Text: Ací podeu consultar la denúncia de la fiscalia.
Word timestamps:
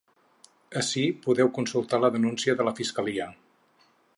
Ací 0.81 1.03
podeu 1.27 1.51
consultar 1.57 2.01
la 2.05 2.11
denúncia 2.17 2.59
de 2.63 2.67
la 2.71 2.77
fiscalia. 2.81 3.29